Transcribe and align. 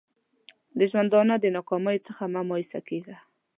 د 0.77 0.79
ژوندانه 0.91 1.35
د 1.39 1.45
ناکامیو 1.55 2.03
څخه 2.07 2.23
مه 2.33 2.41
مایوسه 2.49 2.79
کېږه! 2.87 3.17